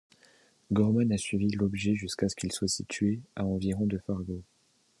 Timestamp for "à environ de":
3.35-3.99